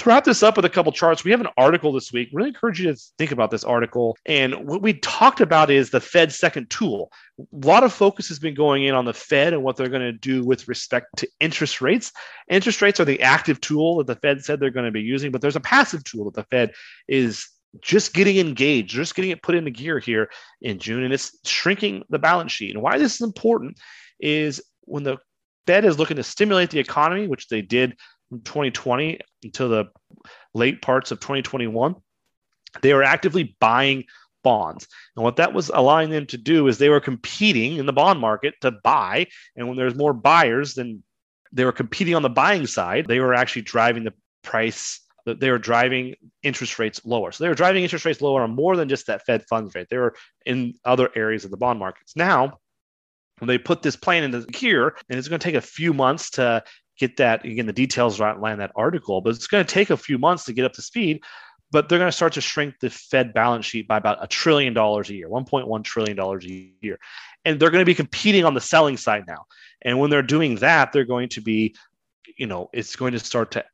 to 0.00 0.08
wrap 0.08 0.24
this 0.24 0.42
up 0.42 0.56
with 0.56 0.64
a 0.64 0.70
couple 0.70 0.90
charts, 0.92 1.24
we 1.24 1.30
have 1.30 1.42
an 1.42 1.48
article 1.58 1.92
this 1.92 2.10
week. 2.10 2.30
Really 2.32 2.48
encourage 2.48 2.80
you 2.80 2.92
to 2.92 3.00
think 3.18 3.32
about 3.32 3.50
this 3.50 3.64
article. 3.64 4.16
And 4.24 4.66
what 4.66 4.80
we 4.80 4.94
talked 4.94 5.40
about 5.40 5.70
is 5.70 5.90
the 5.90 6.00
Fed's 6.00 6.36
second 6.36 6.70
tool. 6.70 7.12
A 7.38 7.66
lot 7.66 7.84
of 7.84 7.92
focus 7.92 8.28
has 8.28 8.38
been 8.38 8.54
going 8.54 8.84
in 8.84 8.94
on 8.94 9.04
the 9.04 9.12
Fed 9.12 9.52
and 9.52 9.62
what 9.62 9.76
they're 9.76 9.88
going 9.88 10.00
to 10.00 10.12
do 10.12 10.42
with 10.42 10.68
respect 10.68 11.06
to 11.18 11.28
interest 11.38 11.82
rates. 11.82 12.12
Interest 12.48 12.80
rates 12.80 12.98
are 12.98 13.04
the 13.04 13.20
active 13.22 13.60
tool 13.60 13.98
that 13.98 14.06
the 14.06 14.16
Fed 14.16 14.42
said 14.42 14.58
they're 14.58 14.70
going 14.70 14.86
to 14.86 14.90
be 14.90 15.02
using, 15.02 15.30
but 15.30 15.42
there's 15.42 15.56
a 15.56 15.60
passive 15.60 16.02
tool 16.02 16.24
that 16.24 16.34
the 16.34 16.44
Fed 16.44 16.72
is 17.06 17.48
just 17.80 18.14
getting 18.14 18.38
engaged, 18.38 18.90
just 18.90 19.14
getting 19.14 19.30
it 19.30 19.42
put 19.42 19.54
into 19.54 19.70
gear 19.70 19.98
here 19.98 20.30
in 20.60 20.78
June, 20.78 21.04
and 21.04 21.12
it's 21.12 21.38
shrinking 21.44 22.02
the 22.10 22.18
balance 22.18 22.52
sheet. 22.52 22.74
And 22.74 22.82
why 22.82 22.98
this 22.98 23.14
is 23.14 23.20
important 23.20 23.78
is 24.18 24.62
when 24.82 25.02
the 25.02 25.18
Fed 25.66 25.84
is 25.84 25.98
looking 25.98 26.16
to 26.16 26.22
stimulate 26.22 26.70
the 26.70 26.80
economy, 26.80 27.28
which 27.28 27.48
they 27.48 27.62
did 27.62 27.96
from 28.28 28.40
2020 28.42 29.20
until 29.44 29.68
the 29.68 29.84
late 30.54 30.82
parts 30.82 31.10
of 31.10 31.20
2021, 31.20 31.94
they 32.82 32.94
were 32.94 33.02
actively 33.02 33.56
buying 33.60 34.04
bonds. 34.42 34.88
And 35.16 35.24
what 35.24 35.36
that 35.36 35.52
was 35.52 35.70
allowing 35.72 36.10
them 36.10 36.26
to 36.26 36.36
do 36.36 36.66
is 36.66 36.78
they 36.78 36.88
were 36.88 37.00
competing 37.00 37.76
in 37.76 37.86
the 37.86 37.92
bond 37.92 38.20
market 38.20 38.54
to 38.62 38.72
buy. 38.72 39.26
And 39.56 39.68
when 39.68 39.76
there's 39.76 39.94
more 39.94 40.12
buyers 40.12 40.74
than 40.74 41.02
they 41.52 41.64
were 41.64 41.72
competing 41.72 42.14
on 42.14 42.22
the 42.22 42.28
buying 42.28 42.66
side, 42.66 43.06
they 43.06 43.20
were 43.20 43.34
actually 43.34 43.62
driving 43.62 44.04
the 44.04 44.14
price 44.42 45.00
they 45.26 45.50
were 45.50 45.58
driving 45.58 46.14
interest 46.42 46.78
rates 46.78 47.00
lower. 47.04 47.32
So 47.32 47.44
they 47.44 47.48
were 47.48 47.54
driving 47.54 47.82
interest 47.82 48.04
rates 48.04 48.20
lower 48.20 48.42
on 48.42 48.54
more 48.54 48.76
than 48.76 48.88
just 48.88 49.06
that 49.06 49.24
Fed 49.26 49.44
funds 49.48 49.74
rate. 49.74 49.88
They 49.90 49.98
were 49.98 50.14
in 50.46 50.74
other 50.84 51.10
areas 51.14 51.44
of 51.44 51.50
the 51.50 51.56
bond 51.56 51.78
markets. 51.78 52.16
Now, 52.16 52.58
when 53.38 53.48
they 53.48 53.58
put 53.58 53.82
this 53.82 53.96
plan 53.96 54.24
into 54.24 54.40
gear, 54.46 54.96
and 55.08 55.18
it's 55.18 55.28
going 55.28 55.40
to 55.40 55.44
take 55.44 55.54
a 55.54 55.60
few 55.60 55.92
months 55.92 56.30
to 56.30 56.62
get 56.98 57.16
that 57.16 57.44
again, 57.44 57.66
the 57.66 57.72
details 57.72 58.20
around 58.20 58.40
land 58.40 58.60
that 58.60 58.72
article, 58.76 59.20
but 59.20 59.34
it's 59.34 59.46
going 59.46 59.64
to 59.64 59.74
take 59.74 59.90
a 59.90 59.96
few 59.96 60.18
months 60.18 60.44
to 60.44 60.52
get 60.52 60.64
up 60.64 60.74
to 60.74 60.82
speed. 60.82 61.22
But 61.72 61.88
they're 61.88 62.00
going 62.00 62.08
to 62.08 62.16
start 62.16 62.32
to 62.32 62.40
shrink 62.40 62.74
the 62.80 62.90
Fed 62.90 63.32
balance 63.32 63.64
sheet 63.64 63.86
by 63.86 63.96
about 63.96 64.22
a 64.22 64.26
trillion 64.26 64.74
dollars 64.74 65.08
a 65.08 65.14
year, 65.14 65.28
$1.1 65.28 65.84
trillion 65.84 66.18
a 66.18 66.74
year. 66.84 66.98
And 67.44 67.60
they're 67.60 67.70
going 67.70 67.82
to 67.82 67.86
be 67.86 67.94
competing 67.94 68.44
on 68.44 68.54
the 68.54 68.60
selling 68.60 68.96
side 68.96 69.24
now. 69.28 69.44
And 69.82 70.00
when 70.00 70.10
they're 70.10 70.20
doing 70.22 70.56
that, 70.56 70.92
they're 70.92 71.04
going 71.04 71.28
to 71.30 71.40
be, 71.40 71.76
you 72.36 72.48
know, 72.48 72.70
it's 72.72 72.96
going 72.96 73.12
to 73.12 73.20
start 73.20 73.52
to 73.52 73.64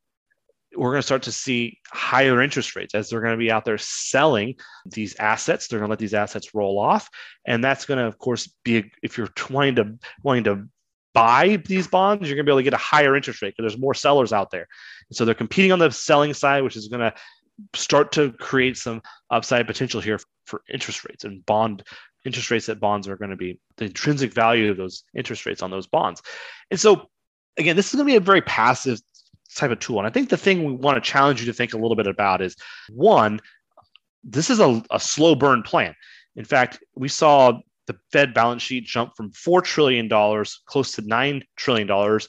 we're 0.77 0.91
going 0.91 1.01
to 1.01 1.05
start 1.05 1.23
to 1.23 1.31
see 1.31 1.79
higher 1.87 2.41
interest 2.41 2.75
rates 2.75 2.93
as 2.93 3.09
they're 3.09 3.21
going 3.21 3.33
to 3.33 3.37
be 3.37 3.51
out 3.51 3.65
there 3.65 3.77
selling 3.77 4.55
these 4.85 5.15
assets. 5.15 5.67
They're 5.67 5.79
going 5.79 5.87
to 5.87 5.91
let 5.91 5.99
these 5.99 6.13
assets 6.13 6.53
roll 6.53 6.79
off, 6.79 7.09
and 7.45 7.63
that's 7.63 7.85
going 7.85 7.97
to, 7.97 8.05
of 8.05 8.17
course, 8.17 8.47
be 8.63 8.91
if 9.01 9.17
you're 9.17 9.29
wanting 9.49 9.75
to 9.75 9.97
wanting 10.23 10.43
to 10.45 10.67
buy 11.13 11.61
these 11.65 11.87
bonds, 11.87 12.27
you're 12.27 12.35
going 12.35 12.45
to 12.45 12.49
be 12.49 12.51
able 12.51 12.59
to 12.59 12.63
get 12.63 12.73
a 12.73 12.77
higher 12.77 13.15
interest 13.15 13.41
rate 13.41 13.55
because 13.57 13.71
there's 13.71 13.81
more 13.81 13.95
sellers 13.95 14.31
out 14.31 14.51
there. 14.51 14.67
And 15.09 15.17
so 15.17 15.25
they're 15.25 15.33
competing 15.33 15.71
on 15.71 15.79
the 15.79 15.89
selling 15.89 16.33
side, 16.33 16.63
which 16.63 16.75
is 16.75 16.89
going 16.89 16.99
to 16.99 17.13
start 17.73 18.11
to 18.13 18.31
create 18.33 18.77
some 18.77 19.01
upside 19.31 19.65
potential 19.65 19.99
here 19.99 20.19
for 20.45 20.61
interest 20.71 21.03
rates 21.05 21.23
and 21.23 21.45
bond 21.45 21.83
interest 22.25 22.51
rates 22.51 22.65
that 22.65 22.79
bonds 22.79 23.07
are 23.07 23.15
going 23.15 23.31
to 23.31 23.37
be 23.37 23.59
the 23.77 23.85
intrinsic 23.85 24.33
value 24.33 24.69
of 24.69 24.77
those 24.77 25.03
interest 25.15 25.45
rates 25.45 25.63
on 25.63 25.71
those 25.71 25.87
bonds. 25.87 26.21
And 26.69 26.79
so 26.79 27.09
again, 27.57 27.75
this 27.75 27.87
is 27.87 27.95
going 27.95 28.05
to 28.05 28.11
be 28.11 28.17
a 28.17 28.21
very 28.21 28.41
passive 28.41 28.99
type 29.57 29.71
of 29.71 29.79
tool. 29.79 29.97
And 29.97 30.07
I 30.07 30.09
think 30.09 30.29
the 30.29 30.37
thing 30.37 30.63
we 30.63 30.73
want 30.73 31.01
to 31.03 31.09
challenge 31.09 31.39
you 31.39 31.45
to 31.47 31.53
think 31.53 31.73
a 31.73 31.77
little 31.77 31.95
bit 31.95 32.07
about 32.07 32.41
is 32.41 32.55
one, 32.89 33.39
this 34.23 34.49
is 34.49 34.59
a, 34.59 34.83
a 34.91 34.99
slow 34.99 35.35
burn 35.35 35.63
plan. 35.63 35.95
In 36.35 36.45
fact, 36.45 36.79
we 36.95 37.09
saw 37.09 37.59
the 37.87 37.97
Fed 38.11 38.33
balance 38.33 38.61
sheet 38.61 38.85
jump 38.85 39.15
from 39.15 39.31
$4 39.31 39.63
trillion 39.63 40.07
close 40.07 40.91
to 40.93 41.01
$9 41.01 41.41
trillion 41.55 42.19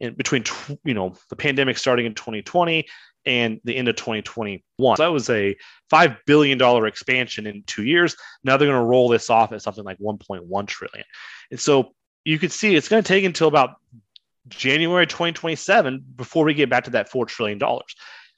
in 0.00 0.14
between, 0.14 0.44
you 0.84 0.94
know, 0.94 1.14
the 1.28 1.36
pandemic 1.36 1.76
starting 1.76 2.06
in 2.06 2.14
2020 2.14 2.86
and 3.26 3.60
the 3.64 3.76
end 3.76 3.88
of 3.88 3.96
2021. 3.96 4.96
So 4.96 5.02
that 5.02 5.12
was 5.12 5.28
a 5.28 5.56
$5 5.92 6.16
billion 6.26 6.86
expansion 6.86 7.46
in 7.46 7.62
two 7.66 7.84
years. 7.84 8.16
Now 8.44 8.56
they're 8.56 8.68
going 8.68 8.80
to 8.80 8.86
roll 8.86 9.08
this 9.08 9.28
off 9.28 9.52
at 9.52 9.60
something 9.60 9.84
like 9.84 9.98
1.1 9.98 10.66
trillion. 10.66 11.04
And 11.50 11.60
so 11.60 11.94
you 12.24 12.38
could 12.38 12.52
see 12.52 12.74
it's 12.74 12.88
going 12.88 13.02
to 13.02 13.08
take 13.08 13.24
until 13.24 13.48
about 13.48 13.76
January 14.48 15.06
2027 15.06 16.04
before 16.16 16.44
we 16.44 16.54
get 16.54 16.70
back 16.70 16.84
to 16.84 16.90
that 16.90 17.10
$4 17.10 17.26
trillion. 17.26 17.60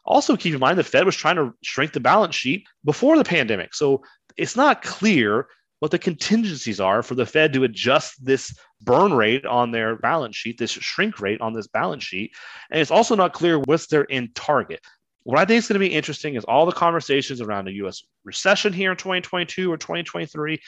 Also, 0.04 0.36
keep 0.36 0.54
in 0.54 0.60
mind 0.60 0.78
the 0.78 0.84
Fed 0.84 1.04
was 1.04 1.16
trying 1.16 1.36
to 1.36 1.52
shrink 1.62 1.92
the 1.92 2.00
balance 2.00 2.34
sheet 2.34 2.66
before 2.84 3.16
the 3.16 3.24
pandemic. 3.24 3.74
So 3.74 4.02
it's 4.36 4.56
not 4.56 4.82
clear 4.82 5.46
what 5.80 5.90
the 5.90 5.98
contingencies 5.98 6.80
are 6.80 7.02
for 7.02 7.14
the 7.14 7.26
Fed 7.26 7.52
to 7.54 7.64
adjust 7.64 8.24
this 8.24 8.54
burn 8.82 9.12
rate 9.14 9.46
on 9.46 9.70
their 9.70 9.96
balance 9.96 10.36
sheet, 10.36 10.58
this 10.58 10.70
shrink 10.70 11.20
rate 11.20 11.40
on 11.40 11.52
this 11.52 11.66
balance 11.66 12.04
sheet. 12.04 12.32
And 12.70 12.80
it's 12.80 12.90
also 12.90 13.16
not 13.16 13.32
clear 13.32 13.58
what's 13.58 13.86
their 13.86 14.10
end 14.10 14.34
target. 14.34 14.80
What 15.24 15.38
I 15.38 15.44
think 15.44 15.58
is 15.58 15.68
going 15.68 15.80
to 15.80 15.86
be 15.86 15.94
interesting 15.94 16.34
is 16.34 16.44
all 16.44 16.66
the 16.66 16.72
conversations 16.72 17.40
around 17.40 17.66
the 17.66 17.74
US 17.84 18.02
recession 18.24 18.72
here 18.72 18.90
in 18.90 18.96
2022 18.96 19.70
or 19.72 19.76
2023 19.76 20.60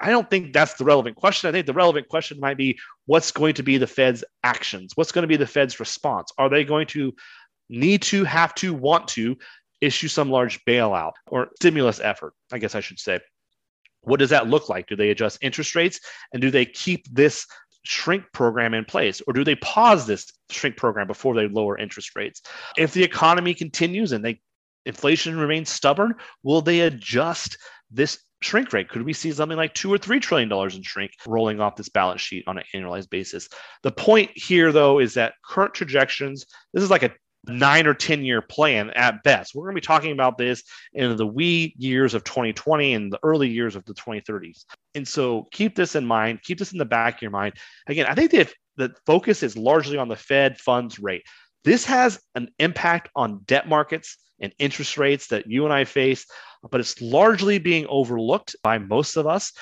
I 0.00 0.10
don't 0.10 0.28
think 0.28 0.52
that's 0.52 0.74
the 0.74 0.84
relevant 0.84 1.16
question. 1.16 1.48
I 1.48 1.52
think 1.52 1.66
the 1.66 1.72
relevant 1.72 2.08
question 2.08 2.40
might 2.40 2.56
be 2.56 2.78
what's 3.06 3.30
going 3.30 3.54
to 3.54 3.62
be 3.62 3.78
the 3.78 3.86
Fed's 3.86 4.24
actions? 4.42 4.92
What's 4.96 5.12
going 5.12 5.22
to 5.22 5.28
be 5.28 5.36
the 5.36 5.46
Fed's 5.46 5.78
response? 5.78 6.32
Are 6.36 6.48
they 6.48 6.64
going 6.64 6.86
to 6.88 7.12
need 7.68 8.02
to, 8.02 8.24
have 8.24 8.54
to, 8.56 8.74
want 8.74 9.08
to 9.08 9.36
issue 9.80 10.08
some 10.08 10.30
large 10.30 10.64
bailout 10.64 11.12
or 11.28 11.48
stimulus 11.56 12.00
effort? 12.00 12.34
I 12.52 12.58
guess 12.58 12.74
I 12.74 12.80
should 12.80 12.98
say. 12.98 13.20
What 14.02 14.18
does 14.18 14.30
that 14.30 14.48
look 14.48 14.68
like? 14.68 14.88
Do 14.88 14.96
they 14.96 15.10
adjust 15.10 15.38
interest 15.40 15.74
rates 15.74 16.00
and 16.32 16.42
do 16.42 16.50
they 16.50 16.66
keep 16.66 17.06
this 17.10 17.46
shrink 17.84 18.24
program 18.32 18.74
in 18.74 18.84
place 18.84 19.20
or 19.26 19.32
do 19.32 19.44
they 19.44 19.54
pause 19.56 20.06
this 20.06 20.30
shrink 20.50 20.76
program 20.76 21.06
before 21.06 21.34
they 21.34 21.48
lower 21.48 21.78
interest 21.78 22.16
rates? 22.16 22.42
If 22.76 22.92
the 22.92 23.04
economy 23.04 23.54
continues 23.54 24.12
and 24.12 24.24
they 24.24 24.40
inflation 24.86 25.38
remains 25.38 25.70
stubborn, 25.70 26.14
will 26.42 26.60
they 26.60 26.80
adjust 26.80 27.56
this 27.90 28.18
shrink 28.44 28.72
rate? 28.72 28.88
Could 28.88 29.02
we 29.02 29.12
see 29.12 29.32
something 29.32 29.56
like 29.56 29.74
two 29.74 29.92
or 29.92 29.98
three 29.98 30.20
trillion 30.20 30.48
dollars 30.48 30.76
in 30.76 30.82
shrink 30.82 31.12
rolling 31.26 31.60
off 31.60 31.76
this 31.76 31.88
balance 31.88 32.20
sheet 32.20 32.44
on 32.46 32.58
an 32.58 32.64
annualized 32.74 33.10
basis? 33.10 33.48
The 33.82 33.92
point 33.92 34.30
here, 34.34 34.70
though, 34.72 34.98
is 34.98 35.14
that 35.14 35.34
current 35.44 35.74
projections, 35.74 36.46
this 36.72 36.82
is 36.82 36.90
like 36.90 37.02
a 37.02 37.12
nine 37.46 37.86
or 37.86 37.94
10 37.94 38.24
year 38.24 38.40
plan 38.40 38.90
at 38.90 39.22
best. 39.22 39.54
We're 39.54 39.64
going 39.64 39.74
to 39.76 39.80
be 39.80 39.86
talking 39.86 40.12
about 40.12 40.38
this 40.38 40.62
in 40.92 41.16
the 41.16 41.26
wee 41.26 41.74
years 41.78 42.14
of 42.14 42.24
2020 42.24 42.94
and 42.94 43.12
the 43.12 43.18
early 43.22 43.48
years 43.48 43.76
of 43.76 43.84
the 43.84 43.94
2030s. 43.94 44.64
And 44.94 45.06
so 45.06 45.46
keep 45.50 45.74
this 45.74 45.94
in 45.94 46.06
mind, 46.06 46.42
keep 46.42 46.58
this 46.58 46.72
in 46.72 46.78
the 46.78 46.84
back 46.84 47.16
of 47.16 47.22
your 47.22 47.30
mind. 47.30 47.54
Again, 47.86 48.06
I 48.08 48.14
think 48.14 48.30
that 48.32 48.52
the 48.76 48.94
focus 49.06 49.42
is 49.42 49.56
largely 49.56 49.98
on 49.98 50.08
the 50.08 50.16
Fed 50.16 50.58
funds 50.58 50.98
rate. 50.98 51.22
This 51.64 51.84
has 51.86 52.20
an 52.34 52.50
impact 52.58 53.08
on 53.16 53.40
debt 53.46 53.68
markets 53.68 54.18
and 54.40 54.52
interest 54.58 54.98
rates 54.98 55.28
that 55.28 55.46
you 55.46 55.64
and 55.64 55.72
I 55.72 55.84
face, 55.84 56.26
but 56.70 56.80
it's 56.80 57.00
largely 57.00 57.58
being 57.58 57.86
overlooked 57.88 58.56
by 58.62 58.78
most 58.78 59.16
of 59.16 59.26
us. 59.26 59.52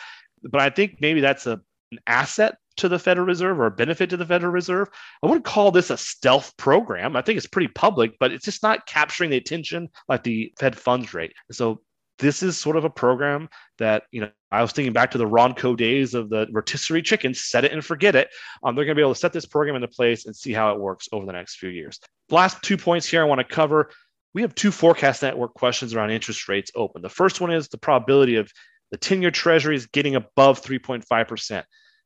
But 0.42 0.60
I 0.60 0.70
think 0.70 0.96
maybe 1.00 1.20
that's 1.20 1.46
a, 1.46 1.60
an 1.92 2.00
asset 2.06 2.56
to 2.78 2.88
the 2.88 2.98
Federal 2.98 3.26
Reserve 3.26 3.60
or 3.60 3.66
a 3.66 3.70
benefit 3.70 4.10
to 4.10 4.16
the 4.16 4.26
Federal 4.26 4.52
Reserve. 4.52 4.88
I 5.22 5.26
wouldn't 5.26 5.44
call 5.44 5.70
this 5.70 5.90
a 5.90 5.96
stealth 5.96 6.56
program. 6.56 7.16
I 7.16 7.22
think 7.22 7.36
it's 7.36 7.46
pretty 7.46 7.68
public, 7.68 8.12
but 8.18 8.32
it's 8.32 8.44
just 8.44 8.62
not 8.62 8.86
capturing 8.86 9.30
the 9.30 9.36
attention 9.36 9.88
like 10.08 10.22
the 10.22 10.52
Fed 10.58 10.76
funds 10.76 11.14
rate. 11.14 11.32
So 11.50 11.82
this 12.22 12.42
is 12.42 12.56
sort 12.56 12.76
of 12.76 12.84
a 12.84 12.90
program 12.90 13.48
that 13.78 14.04
you 14.12 14.20
know 14.20 14.30
I 14.50 14.62
was 14.62 14.72
thinking 14.72 14.92
back 14.92 15.10
to 15.10 15.18
the 15.18 15.28
Ronco 15.28 15.76
days 15.76 16.14
of 16.14 16.30
the 16.30 16.46
rotisserie 16.52 17.02
chicken, 17.02 17.34
set 17.34 17.64
it 17.64 17.72
and 17.72 17.84
forget 17.84 18.14
it. 18.14 18.30
Um, 18.62 18.74
they're 18.74 18.84
going 18.84 18.94
to 18.94 19.00
be 19.00 19.02
able 19.02 19.14
to 19.14 19.20
set 19.20 19.32
this 19.32 19.44
program 19.44 19.74
into 19.74 19.88
place 19.88 20.24
and 20.24 20.34
see 20.34 20.52
how 20.52 20.72
it 20.72 20.80
works 20.80 21.08
over 21.12 21.26
the 21.26 21.32
next 21.32 21.56
few 21.56 21.68
years. 21.68 22.00
last 22.30 22.62
two 22.62 22.76
points 22.76 23.06
here 23.06 23.20
I 23.20 23.24
want 23.24 23.40
to 23.40 23.44
cover. 23.44 23.90
We 24.34 24.42
have 24.42 24.54
two 24.54 24.70
forecast 24.70 25.22
network 25.22 25.52
questions 25.54 25.94
around 25.94 26.10
interest 26.10 26.48
rates 26.48 26.70
open. 26.74 27.02
The 27.02 27.10
first 27.10 27.40
one 27.40 27.50
is 27.50 27.68
the 27.68 27.76
probability 27.76 28.36
of 28.36 28.50
the 28.92 28.96
10 28.96 29.20
year 29.20 29.32
treasuries 29.32 29.86
getting 29.86 30.14
above 30.14 30.62
3.5%. 30.62 31.64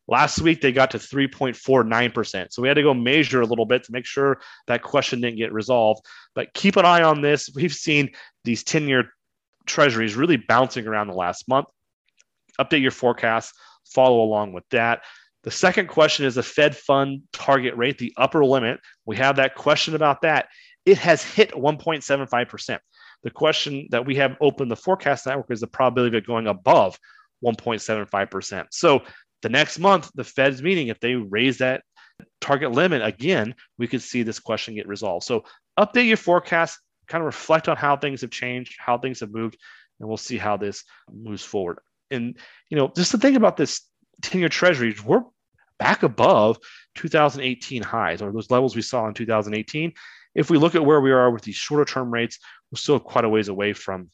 Last 0.08 0.40
week, 0.40 0.60
they 0.60 0.70
got 0.72 0.92
to 0.92 0.98
3.49%. 0.98 2.52
So 2.52 2.62
we 2.62 2.68
had 2.68 2.74
to 2.74 2.82
go 2.82 2.94
measure 2.94 3.40
a 3.42 3.46
little 3.46 3.66
bit 3.66 3.84
to 3.84 3.92
make 3.92 4.06
sure 4.06 4.40
that 4.68 4.82
question 4.82 5.20
didn't 5.20 5.36
get 5.36 5.52
resolved. 5.52 6.06
But 6.34 6.54
keep 6.54 6.76
an 6.76 6.86
eye 6.86 7.02
on 7.02 7.22
this. 7.22 7.50
We've 7.54 7.74
seen 7.74 8.10
these 8.44 8.62
10 8.62 8.88
year 8.88 9.10
treasuries 9.66 10.14
really 10.14 10.36
bouncing 10.36 10.86
around 10.86 11.08
the 11.08 11.14
last 11.14 11.48
month. 11.48 11.66
Update 12.60 12.82
your 12.82 12.90
forecast, 12.90 13.54
follow 13.94 14.22
along 14.22 14.52
with 14.52 14.64
that. 14.70 15.02
The 15.42 15.50
second 15.50 15.88
question 15.88 16.26
is 16.26 16.34
the 16.34 16.42
Fed 16.42 16.76
fund 16.76 17.22
target 17.32 17.76
rate, 17.76 17.98
the 17.98 18.12
upper 18.16 18.44
limit. 18.44 18.80
We 19.04 19.16
have 19.16 19.36
that 19.36 19.54
question 19.54 19.94
about 19.94 20.22
that. 20.22 20.48
It 20.84 20.98
has 20.98 21.22
hit 21.22 21.52
1.75%. 21.52 22.78
The 23.22 23.30
question 23.30 23.88
that 23.90 24.06
we 24.06 24.16
have 24.16 24.36
open 24.40 24.68
the 24.68 24.76
forecast 24.76 25.26
network 25.26 25.50
is 25.50 25.60
the 25.60 25.66
probability 25.66 26.16
of 26.16 26.22
it 26.22 26.26
going 26.26 26.46
above 26.46 26.98
1.75%. 27.44 28.66
So 28.70 29.02
the 29.42 29.48
next 29.48 29.78
month, 29.78 30.10
the 30.14 30.24
Fed's 30.24 30.62
meeting, 30.62 30.88
if 30.88 31.00
they 31.00 31.14
raise 31.14 31.58
that 31.58 31.82
target 32.40 32.72
limit 32.72 33.02
again, 33.02 33.54
we 33.78 33.86
could 33.86 34.02
see 34.02 34.22
this 34.22 34.40
question 34.40 34.74
get 34.74 34.88
resolved. 34.88 35.26
So 35.26 35.44
update 35.78 36.06
your 36.06 36.16
forecast, 36.16 36.78
kind 37.08 37.22
of 37.22 37.26
reflect 37.26 37.68
on 37.68 37.76
how 37.76 37.96
things 37.96 38.20
have 38.20 38.30
changed, 38.30 38.76
how 38.78 38.98
things 38.98 39.20
have 39.20 39.32
moved, 39.32 39.56
and 40.00 40.08
we'll 40.08 40.16
see 40.16 40.36
how 40.36 40.56
this 40.56 40.84
moves 41.12 41.42
forward. 41.42 41.78
And 42.10 42.36
you 42.70 42.76
know, 42.76 42.92
just 42.94 43.10
to 43.12 43.18
think 43.18 43.36
about 43.36 43.56
this 43.56 43.82
10-year 44.22 44.48
treasuries, 44.48 45.02
we're 45.04 45.22
back 45.78 46.02
above 46.02 46.58
2018 46.96 47.82
highs 47.82 48.22
or 48.22 48.32
those 48.32 48.50
levels 48.50 48.74
we 48.74 48.82
saw 48.82 49.06
in 49.08 49.14
2018. 49.14 49.92
If 50.34 50.50
we 50.50 50.58
look 50.58 50.74
at 50.74 50.84
where 50.84 51.00
we 51.00 51.12
are 51.12 51.30
with 51.30 51.42
these 51.42 51.56
shorter 51.56 51.84
term 51.84 52.10
rates, 52.10 52.38
we're 52.70 52.78
still 52.78 53.00
quite 53.00 53.24
a 53.24 53.28
ways 53.28 53.48
away 53.48 53.72
from 53.72 54.10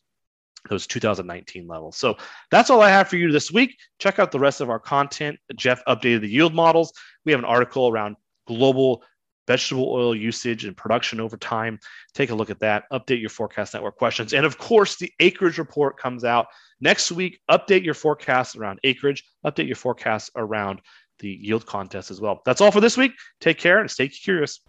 those 0.71 0.87
2019 0.87 1.67
levels. 1.67 1.97
So 1.97 2.17
that's 2.51 2.71
all 2.71 2.81
I 2.81 2.91
have 2.91 3.09
for 3.09 3.17
you 3.17 3.33
this 3.33 3.51
week. 3.51 3.77
Check 3.99 4.19
out 4.19 4.31
the 4.31 4.39
rest 4.39 4.61
of 4.61 4.71
our 4.71 4.79
content. 4.79 5.39
Jeff 5.57 5.85
updated 5.87 6.21
the 6.21 6.29
yield 6.29 6.55
models. 6.55 6.93
We 7.25 7.33
have 7.33 7.41
an 7.41 7.45
article 7.45 7.89
around 7.89 8.17
global 8.47 9.03
vegetable 9.47 9.89
oil 9.93 10.15
usage 10.15 10.65
and 10.65 10.77
production 10.77 11.21
over 11.21 11.37
time. 11.37 11.79
Take 12.15 12.31
a 12.31 12.35
look 12.35 12.51
at 12.51 12.61
that. 12.61 12.85
Update 12.93 13.21
your 13.21 13.31
forecast 13.31 13.75
network 13.75 13.97
questions. 13.97 14.33
And 14.33 14.47
of 14.47 14.59
course, 14.59 14.97
the 14.97 15.13
acreage 15.21 15.59
report 15.59 15.99
comes 15.99 16.25
out 16.25 16.47
next 16.81 17.13
week. 17.13 17.41
Update 17.51 17.85
your 17.85 17.95
forecast 17.95 18.57
around 18.57 18.81
acreage, 18.85 19.25
update 19.45 19.67
your 19.67 19.77
forecast 19.77 20.31
around 20.37 20.81
the 21.19 21.29
yield 21.29 21.67
contest 21.67 22.11
as 22.11 22.21
well. 22.21 22.43
That's 22.45 22.61
all 22.61 22.71
for 22.71 22.81
this 22.81 22.97
week. 22.97 23.13
Take 23.41 23.59
care 23.59 23.81
and 23.81 23.91
stay 23.91 24.09
curious. 24.09 24.61